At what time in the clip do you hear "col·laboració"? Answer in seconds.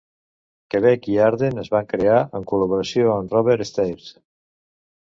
2.55-3.13